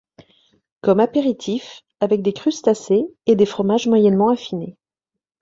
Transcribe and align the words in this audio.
Comme 0.81 0.99
apéritif, 0.99 1.83
avec 1.99 2.23
des 2.23 2.33
crustacés 2.33 3.05
et 3.27 3.35
des 3.35 3.45
fromages 3.45 3.85
moyennement 3.87 4.29
affinés. 4.31 4.75